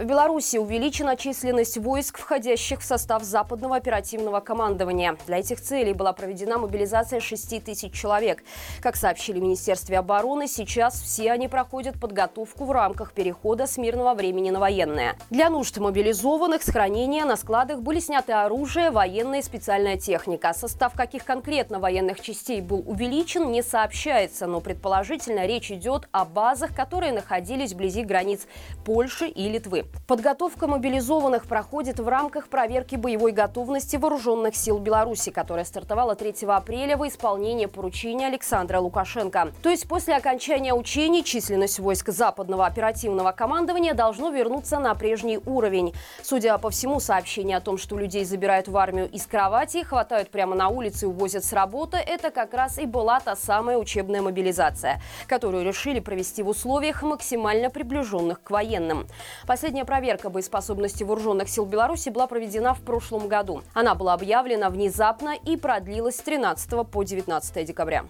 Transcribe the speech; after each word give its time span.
В 0.00 0.04
Беларуси 0.04 0.56
увеличена 0.56 1.14
численность 1.14 1.76
войск, 1.76 2.16
входящих 2.16 2.80
в 2.80 2.84
состав 2.84 3.22
Западного 3.22 3.76
оперативного 3.76 4.40
командования. 4.40 5.18
Для 5.26 5.40
этих 5.40 5.60
целей 5.60 5.92
была 5.92 6.14
проведена 6.14 6.56
мобилизация 6.56 7.20
6 7.20 7.62
тысяч 7.62 7.92
человек. 7.92 8.42
Как 8.80 8.96
сообщили 8.96 9.38
в 9.40 9.42
Министерстве 9.42 9.98
обороны, 9.98 10.48
сейчас 10.48 11.02
все 11.02 11.30
они 11.30 11.48
проходят 11.48 12.00
подготовку 12.00 12.64
в 12.64 12.70
рамках 12.70 13.12
перехода 13.12 13.66
с 13.66 13.76
мирного 13.76 14.14
времени 14.14 14.48
на 14.48 14.58
военное. 14.58 15.16
Для 15.28 15.50
нужд 15.50 15.76
мобилизованных 15.76 16.62
с 16.62 16.70
хранения 16.70 17.26
на 17.26 17.36
складах 17.36 17.82
были 17.82 18.00
сняты 18.00 18.32
оружие, 18.32 18.90
военная 18.90 19.40
и 19.40 19.42
специальная 19.42 19.98
техника. 19.98 20.54
Состав 20.54 20.94
каких 20.94 21.26
конкретно 21.26 21.78
военных 21.78 22.22
частей 22.22 22.62
был 22.62 22.82
увеличен, 22.86 23.52
не 23.52 23.62
сообщается, 23.62 24.46
но 24.46 24.62
предположительно 24.62 25.44
речь 25.44 25.70
идет 25.70 26.08
о 26.10 26.24
базах, 26.24 26.74
которые 26.74 27.12
находились 27.12 27.74
вблизи 27.74 28.02
границ 28.02 28.46
Польши 28.86 29.26
и 29.26 29.50
Литвы. 29.50 29.89
Подготовка 30.10 30.66
мобилизованных 30.66 31.46
проходит 31.46 32.00
в 32.00 32.08
рамках 32.08 32.48
проверки 32.48 32.96
боевой 32.96 33.30
готовности 33.30 33.94
вооруженных 33.94 34.56
сил 34.56 34.78
Беларуси, 34.78 35.30
которая 35.30 35.64
стартовала 35.64 36.16
3 36.16 36.34
апреля 36.48 36.96
во 36.96 37.06
исполнение 37.06 37.68
поручения 37.68 38.26
Александра 38.26 38.80
Лукашенко. 38.80 39.52
То 39.62 39.68
есть 39.68 39.86
после 39.86 40.16
окончания 40.16 40.74
учений 40.74 41.22
численность 41.22 41.78
войск 41.78 42.08
западного 42.08 42.66
оперативного 42.66 43.30
командования 43.30 43.94
должно 43.94 44.30
вернуться 44.30 44.80
на 44.80 44.96
прежний 44.96 45.38
уровень. 45.38 45.94
Судя 46.22 46.58
по 46.58 46.70
всему, 46.70 46.98
сообщение 46.98 47.58
о 47.58 47.60
том, 47.60 47.78
что 47.78 47.96
людей 47.96 48.24
забирают 48.24 48.66
в 48.66 48.76
армию 48.76 49.08
из 49.08 49.26
кровати, 49.26 49.84
хватают 49.84 50.30
прямо 50.30 50.56
на 50.56 50.70
улице 50.70 51.04
и 51.04 51.08
увозят 51.08 51.44
с 51.44 51.52
работы, 51.52 51.98
это 51.98 52.32
как 52.32 52.52
раз 52.52 52.78
и 52.80 52.86
была 52.86 53.20
та 53.20 53.36
самая 53.36 53.78
учебная 53.78 54.22
мобилизация, 54.22 55.00
которую 55.28 55.64
решили 55.64 56.00
провести 56.00 56.42
в 56.42 56.48
условиях 56.48 57.04
максимально 57.04 57.70
приближенных 57.70 58.42
к 58.42 58.50
военным. 58.50 59.06
Последняя 59.46 59.79
Последняя 59.80 59.98
проверка 59.98 60.28
боеспособности 60.28 61.04
вооруженных 61.04 61.48
сил 61.48 61.64
Беларуси 61.64 62.10
была 62.10 62.26
проведена 62.26 62.74
в 62.74 62.82
прошлом 62.82 63.28
году. 63.28 63.62
Она 63.72 63.94
была 63.94 64.12
объявлена 64.12 64.68
внезапно 64.68 65.34
и 65.34 65.56
продлилась 65.56 66.16
с 66.16 66.20
13 66.20 66.86
по 66.86 67.02
19 67.02 67.64
декабря. 67.64 68.04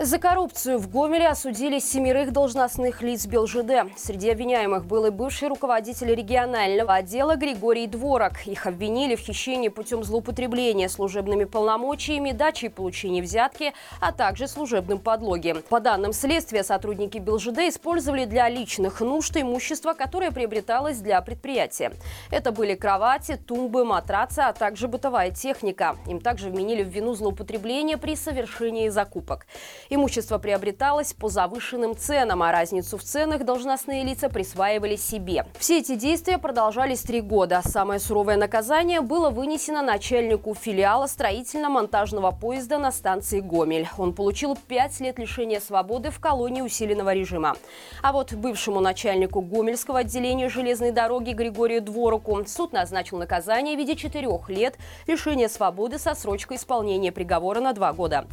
За 0.00 0.20
коррупцию 0.20 0.78
в 0.78 0.88
Гомеле 0.88 1.26
осудили 1.26 1.80
семерых 1.80 2.32
должностных 2.32 3.02
лиц 3.02 3.26
БелЖД. 3.26 3.92
Среди 3.96 4.30
обвиняемых 4.30 4.86
был 4.86 5.06
и 5.06 5.10
бывший 5.10 5.48
руководитель 5.48 6.14
регионального 6.14 6.94
отдела 6.94 7.34
Григорий 7.34 7.88
Дворок. 7.88 8.46
Их 8.46 8.68
обвинили 8.68 9.16
в 9.16 9.20
хищении 9.20 9.70
путем 9.70 10.04
злоупотребления 10.04 10.88
служебными 10.88 11.46
полномочиями, 11.46 12.30
дачи 12.30 12.66
и 12.66 12.68
получения 12.68 13.20
взятки, 13.20 13.72
а 14.00 14.12
также 14.12 14.46
служебным 14.46 15.00
подлоги. 15.00 15.56
По 15.68 15.80
данным 15.80 16.12
следствия, 16.12 16.62
сотрудники 16.62 17.18
БелЖД 17.18 17.58
использовали 17.68 18.24
для 18.24 18.48
личных 18.48 19.00
нужд 19.00 19.36
имущество, 19.36 19.94
которое 19.94 20.30
приобреталось 20.30 20.98
для 20.98 21.20
предприятия. 21.22 21.90
Это 22.30 22.52
были 22.52 22.76
кровати, 22.76 23.36
тумбы, 23.36 23.84
матрацы, 23.84 24.38
а 24.38 24.52
также 24.52 24.86
бытовая 24.86 25.32
техника. 25.32 25.96
Им 26.06 26.20
также 26.20 26.50
вменили 26.50 26.84
в 26.84 26.88
вину 26.88 27.14
злоупотребление 27.14 27.96
при 27.96 28.14
совершении 28.14 28.90
закупок. 28.90 29.48
Имущество 29.90 30.36
приобреталось 30.36 31.14
по 31.14 31.30
завышенным 31.30 31.96
ценам, 31.96 32.42
а 32.42 32.52
разницу 32.52 32.98
в 32.98 33.02
ценах 33.02 33.44
должностные 33.44 34.04
лица 34.04 34.28
присваивали 34.28 34.96
себе. 34.96 35.46
Все 35.58 35.78
эти 35.78 35.94
действия 35.94 36.36
продолжались 36.36 37.00
три 37.00 37.22
года. 37.22 37.62
Самое 37.64 37.98
суровое 37.98 38.36
наказание 38.36 39.00
было 39.00 39.30
вынесено 39.30 39.80
начальнику 39.80 40.54
филиала 40.54 41.06
строительно-монтажного 41.06 42.32
поезда 42.32 42.76
на 42.76 42.92
станции 42.92 43.40
Гомель. 43.40 43.88
Он 43.96 44.12
получил 44.12 44.58
пять 44.68 45.00
лет 45.00 45.18
лишения 45.18 45.58
свободы 45.58 46.10
в 46.10 46.20
колонии 46.20 46.60
усиленного 46.60 47.14
режима. 47.14 47.56
А 48.02 48.12
вот 48.12 48.34
бывшему 48.34 48.80
начальнику 48.80 49.40
Гомельского 49.40 50.00
отделения 50.00 50.50
железной 50.50 50.90
дороги 50.90 51.32
Григорию 51.32 51.80
Двороку 51.80 52.44
суд 52.46 52.74
назначил 52.74 53.16
наказание 53.16 53.74
в 53.74 53.78
виде 53.78 53.96
четырех 53.96 54.50
лет 54.50 54.76
лишения 55.06 55.48
свободы 55.48 55.98
со 55.98 56.14
срочкой 56.14 56.58
исполнения 56.58 57.10
приговора 57.10 57.60
на 57.60 57.72
два 57.72 57.94
года. 57.94 58.26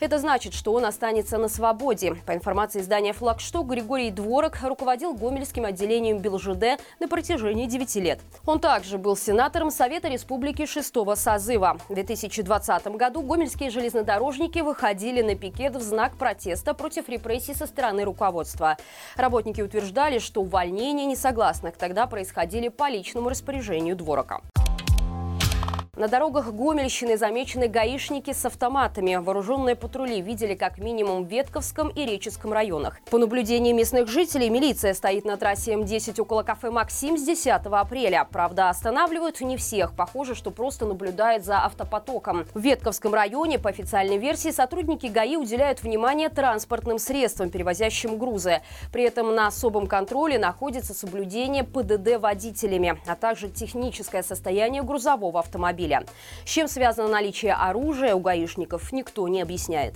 Это 0.00 0.18
значит, 0.18 0.54
что 0.54 0.72
он 0.72 0.86
остался 0.86 1.01
останется 1.02 1.36
на 1.36 1.48
свободе. 1.48 2.14
По 2.26 2.32
информации 2.32 2.78
издания 2.78 3.12
«Флагшток», 3.12 3.66
Григорий 3.66 4.12
Дворок 4.12 4.58
руководил 4.62 5.14
Гомельским 5.14 5.64
отделением 5.64 6.18
БелЖД 6.18 6.80
на 7.00 7.08
протяжении 7.08 7.66
9 7.66 7.96
лет. 7.96 8.20
Он 8.46 8.60
также 8.60 8.98
был 8.98 9.16
сенатором 9.16 9.72
Совета 9.72 10.06
Республики 10.06 10.64
шестого 10.64 11.16
созыва. 11.16 11.76
В 11.88 11.94
2020 11.94 12.86
году 12.96 13.22
гомельские 13.22 13.70
железнодорожники 13.70 14.60
выходили 14.60 15.22
на 15.22 15.34
пикет 15.34 15.74
в 15.74 15.82
знак 15.82 16.16
протеста 16.16 16.72
против 16.72 17.08
репрессий 17.08 17.54
со 17.54 17.66
стороны 17.66 18.04
руководства. 18.04 18.76
Работники 19.16 19.60
утверждали, 19.60 20.20
что 20.20 20.40
увольнения 20.40 21.06
несогласных 21.06 21.76
тогда 21.76 22.06
происходили 22.06 22.68
по 22.68 22.88
личному 22.88 23.28
распоряжению 23.28 23.96
Дворока. 23.96 24.40
На 25.98 26.08
дорогах 26.08 26.54
Гомельщины 26.54 27.18
замечены 27.18 27.68
гаишники 27.68 28.32
с 28.32 28.46
автоматами. 28.46 29.16
Вооруженные 29.16 29.76
патрули 29.76 30.22
видели 30.22 30.54
как 30.54 30.78
минимум 30.78 31.26
в 31.26 31.28
Ветковском 31.28 31.90
и 31.90 32.06
Реческом 32.06 32.54
районах. 32.54 32.98
По 33.10 33.18
наблюдению 33.18 33.74
местных 33.74 34.08
жителей, 34.08 34.48
милиция 34.48 34.94
стоит 34.94 35.26
на 35.26 35.36
трассе 35.36 35.74
М10 35.74 36.18
около 36.22 36.44
кафе 36.44 36.70
«Максим» 36.70 37.18
с 37.18 37.22
10 37.24 37.66
апреля. 37.66 38.26
Правда, 38.32 38.70
останавливают 38.70 39.42
не 39.42 39.58
всех. 39.58 39.94
Похоже, 39.94 40.34
что 40.34 40.50
просто 40.50 40.86
наблюдает 40.86 41.44
за 41.44 41.58
автопотоком. 41.58 42.46
В 42.54 42.60
Ветковском 42.60 43.12
районе, 43.12 43.58
по 43.58 43.68
официальной 43.68 44.16
версии, 44.16 44.48
сотрудники 44.48 45.08
ГАИ 45.08 45.36
уделяют 45.36 45.82
внимание 45.82 46.30
транспортным 46.30 46.98
средствам, 46.98 47.50
перевозящим 47.50 48.16
грузы. 48.16 48.62
При 48.94 49.02
этом 49.02 49.34
на 49.34 49.48
особом 49.48 49.86
контроле 49.86 50.38
находится 50.38 50.94
соблюдение 50.94 51.64
ПДД 51.64 52.18
водителями, 52.18 52.98
а 53.06 53.14
также 53.14 53.50
техническое 53.50 54.22
состояние 54.22 54.82
грузового 54.82 55.38
автомобиля 55.38 55.81
автомобиля. 55.82 56.04
С 56.44 56.50
чем 56.50 56.68
связано 56.68 57.08
наличие 57.08 57.54
оружия 57.54 58.14
у 58.14 58.20
гаишников, 58.20 58.92
никто 58.92 59.26
не 59.28 59.42
объясняет. 59.42 59.94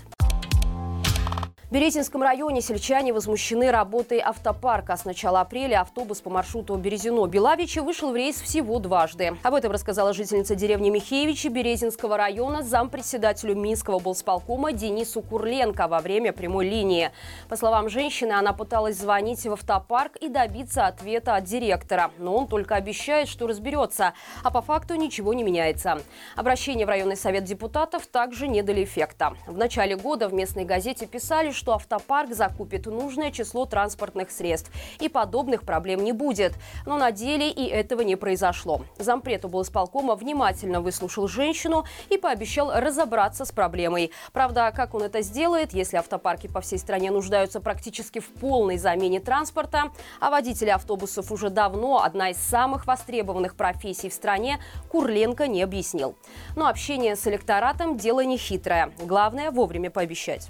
В 1.69 1.73
Березинском 1.73 2.23
районе 2.23 2.61
сельчане 2.61 3.13
возмущены 3.13 3.73
работой 3.73 4.21
автопарка. 4.21 4.97
С 4.97 5.05
начала 5.05 5.41
апреля 5.41 5.81
автобус 5.81 6.21
по 6.21 6.31
маршруту 6.31 6.77
Березино-Белавичи 6.77 7.81
вышел 7.81 8.13
в 8.13 8.15
рейс 8.15 8.41
всего 8.41 8.79
дважды. 8.79 9.37
Об 9.43 9.53
этом 9.53 9.73
рассказала 9.73 10.13
жительница 10.13 10.55
деревни 10.55 10.91
Михеевичи 10.91 11.49
Березинского 11.49 12.17
района 12.17 12.63
зампредседателю 12.63 13.57
Минского 13.57 13.99
болсполкома 13.99 14.71
Денису 14.71 15.23
Курленко 15.23 15.89
во 15.89 15.99
время 15.99 16.33
прямой 16.33 16.69
линии. 16.69 17.11
По 17.49 17.57
словам 17.57 17.89
женщины, 17.89 18.31
она 18.31 18.53
пыталась 18.53 18.97
звонить 18.97 19.45
в 19.45 19.53
автопарк 19.53 20.15
и 20.19 20.29
добиться 20.29 20.87
ответа 20.87 21.35
от 21.35 21.43
директора. 21.47 22.13
Но 22.19 22.37
он 22.37 22.47
только 22.47 22.77
обещает, 22.77 23.27
что 23.27 23.49
разберется, 23.49 24.15
а 24.45 24.53
по 24.53 24.63
факту 24.63 24.95
ничего 24.95 25.35
не 25.35 25.43
меняется. 25.43 26.01
Обращение 26.37 26.87
в 26.87 26.91
районный 26.91 27.17
совет 27.17 27.43
депутатов 27.43 28.07
также 28.07 28.47
не 28.47 28.63
дали 28.63 28.85
эффекта. 28.85 29.35
В 29.49 29.59
начале 29.59 29.97
года 29.97 30.29
в 30.29 30.33
местной 30.33 30.65
газете 30.65 31.07
писали, 31.07 31.56
что 31.57 31.73
автопарк 31.73 32.33
закупит 32.33 32.87
нужное 32.87 33.33
число 33.33 33.67
транспортных 33.67 34.31
средств. 34.31 34.71
И 35.01 35.09
подобных 35.09 35.63
проблем 35.63 36.05
не 36.05 36.13
будет. 36.13 36.53
Но 36.85 36.99
на 36.99 37.11
деле 37.11 37.51
и 37.51 37.67
этого 37.67 38.03
не 38.03 38.17
произошло. 38.17 38.83
Зампред 38.99 39.45
облсполкома 39.45 40.15
внимательно 40.15 40.81
выслушал 40.81 41.27
женщину 41.27 41.85
и 42.09 42.19
пообещал 42.19 42.71
разобраться 42.73 43.45
с 43.45 43.53
проблемой. 43.53 44.13
Правда, 44.33 44.73
как 44.75 44.95
он 44.95 45.03
это 45.03 45.23
сделает, 45.23 45.73
если 45.73 45.97
автопарки 45.97 46.47
по 46.47 46.61
всей 46.61 46.79
стране 46.79 47.11
нуждаются 47.11 47.61
практически 47.61 48.21
в 48.21 48.29
полной 48.29 48.79
замене 48.79 49.21
транспорта, 49.21 49.91
а 50.21 50.31
водители 50.31 50.71
автобусов 50.71 51.33
уже 51.33 51.51
давно 51.51 52.03
одна 52.03 52.31
из 52.31 52.37
самых 52.37 52.87
востребованных 52.87 53.57
профессий 53.57 54.11
в 54.11 54.15
стране, 54.15 54.61
Курленко 54.91 55.47
не 55.47 55.63
объяснил. 55.63 56.17
Но 56.55 56.69
общение 56.69 57.17
с 57.17 57.27
электоратом– 57.27 57.97
дело 57.99 58.25
не 58.25 58.37
хитрое. 58.37 58.93
Главное– 58.99 59.51
вовремя 59.53 59.91
пообещать. 59.91 60.49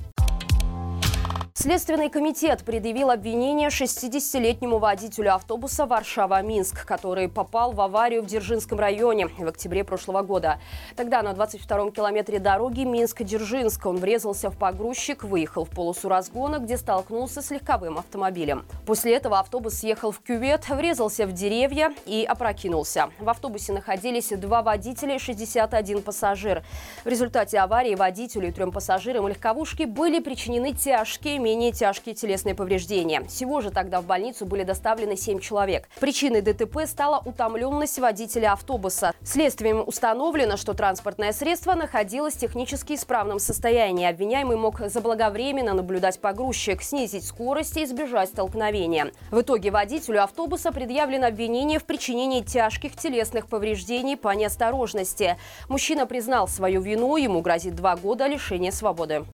Следственный 1.66 2.10
комитет 2.10 2.62
предъявил 2.62 3.10
обвинение 3.10 3.70
60-летнему 3.70 4.78
водителю 4.78 5.34
автобуса 5.34 5.84
«Варшава-Минск», 5.84 6.86
который 6.86 7.28
попал 7.28 7.72
в 7.72 7.80
аварию 7.80 8.22
в 8.22 8.26
Дзержинском 8.26 8.78
районе 8.78 9.26
в 9.26 9.48
октябре 9.48 9.82
прошлого 9.82 10.22
года. 10.22 10.60
Тогда 10.94 11.22
на 11.22 11.32
22-м 11.32 11.90
километре 11.90 12.38
дороги 12.38 12.84
Минск-Дзержинск 12.84 13.84
он 13.84 13.96
врезался 13.96 14.48
в 14.48 14.56
погрузчик, 14.56 15.24
выехал 15.24 15.64
в 15.64 15.70
полосу 15.70 16.08
разгона, 16.08 16.60
где 16.60 16.76
столкнулся 16.76 17.42
с 17.42 17.50
легковым 17.50 17.98
автомобилем. 17.98 18.64
После 18.86 19.16
этого 19.16 19.40
автобус 19.40 19.74
съехал 19.74 20.12
в 20.12 20.20
кювет, 20.20 20.68
врезался 20.68 21.26
в 21.26 21.32
деревья 21.32 21.92
и 22.04 22.24
опрокинулся. 22.24 23.10
В 23.18 23.28
автобусе 23.28 23.72
находились 23.72 24.28
два 24.28 24.62
водителя 24.62 25.16
и 25.16 25.18
61 25.18 26.02
пассажир. 26.02 26.62
В 27.04 27.08
результате 27.08 27.58
аварии 27.58 27.96
водителю 27.96 28.50
и 28.50 28.52
трем 28.52 28.70
пассажирам 28.70 29.26
легковушки 29.26 29.82
были 29.82 30.20
причинены 30.20 30.72
тяжкие 30.72 31.40
менее 31.56 31.72
тяжкие 31.72 32.14
телесные 32.14 32.54
повреждения. 32.54 33.22
Всего 33.24 33.62
же 33.62 33.70
тогда 33.70 34.02
в 34.02 34.04
больницу 34.04 34.44
были 34.44 34.62
доставлены 34.62 35.16
7 35.16 35.40
человек. 35.40 35.88
Причиной 36.00 36.42
ДТП 36.42 36.80
стала 36.86 37.22
утомленность 37.24 37.98
водителя 37.98 38.52
автобуса. 38.52 39.14
Следствием 39.22 39.82
установлено, 39.86 40.58
что 40.58 40.74
транспортное 40.74 41.32
средство 41.32 41.74
находилось 41.74 42.34
в 42.34 42.40
технически 42.40 42.92
исправном 42.92 43.38
состоянии. 43.38 44.06
Обвиняемый 44.06 44.58
мог 44.58 44.80
заблаговременно 44.80 45.72
наблюдать 45.72 46.20
погрузчик, 46.20 46.82
снизить 46.82 47.26
скорость 47.26 47.78
и 47.78 47.84
избежать 47.84 48.28
столкновения. 48.28 49.12
В 49.30 49.40
итоге 49.40 49.70
водителю 49.70 50.22
автобуса 50.22 50.72
предъявлено 50.72 51.26
обвинение 51.26 51.78
в 51.78 51.84
причинении 51.84 52.42
тяжких 52.42 52.96
телесных 52.96 53.46
повреждений 53.46 54.18
по 54.18 54.28
неосторожности. 54.34 55.38
Мужчина 55.70 56.06
признал 56.06 56.48
свою 56.48 56.82
вину, 56.82 57.16
ему 57.16 57.40
грозит 57.40 57.74
два 57.74 57.96
года 57.96 58.26
лишения 58.26 58.72
свободы. 58.72 59.24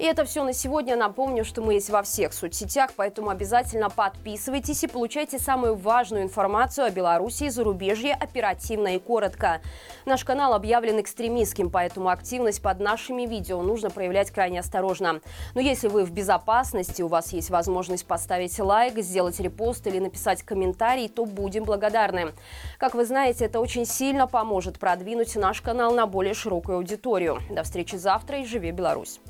И 0.00 0.02
это 0.02 0.24
все 0.24 0.44
на 0.44 0.54
сегодня. 0.54 0.96
Напомню, 0.96 1.44
что 1.44 1.60
мы 1.60 1.74
есть 1.74 1.90
во 1.90 2.02
всех 2.02 2.32
соцсетях, 2.32 2.92
поэтому 2.96 3.28
обязательно 3.28 3.90
подписывайтесь 3.90 4.82
и 4.82 4.86
получайте 4.86 5.38
самую 5.38 5.76
важную 5.76 6.22
информацию 6.22 6.86
о 6.86 6.90
Беларуси 6.90 7.44
и 7.44 7.50
зарубежье 7.50 8.14
оперативно 8.14 8.94
и 8.94 8.98
коротко. 8.98 9.60
Наш 10.06 10.24
канал 10.24 10.54
объявлен 10.54 11.02
экстремистским, 11.02 11.68
поэтому 11.68 12.08
активность 12.08 12.62
под 12.62 12.80
нашими 12.80 13.26
видео 13.26 13.60
нужно 13.60 13.90
проявлять 13.90 14.30
крайне 14.30 14.60
осторожно. 14.60 15.20
Но 15.54 15.60
если 15.60 15.88
вы 15.88 16.06
в 16.06 16.12
безопасности, 16.12 17.02
у 17.02 17.08
вас 17.08 17.34
есть 17.34 17.50
возможность 17.50 18.06
поставить 18.06 18.58
лайк, 18.58 18.96
сделать 19.00 19.38
репост 19.38 19.86
или 19.86 19.98
написать 19.98 20.42
комментарий, 20.42 21.10
то 21.10 21.26
будем 21.26 21.64
благодарны. 21.64 22.32
Как 22.78 22.94
вы 22.94 23.04
знаете, 23.04 23.44
это 23.44 23.60
очень 23.60 23.84
сильно 23.84 24.26
поможет 24.26 24.78
продвинуть 24.78 25.36
наш 25.36 25.60
канал 25.60 25.92
на 25.92 26.06
более 26.06 26.32
широкую 26.32 26.78
аудиторию. 26.78 27.40
До 27.50 27.64
встречи 27.64 27.96
завтра 27.96 28.38
и 28.38 28.46
живи 28.46 28.70
Беларусь! 28.70 29.20